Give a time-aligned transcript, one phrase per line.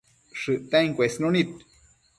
[0.39, 1.49] shëcten cuesnunid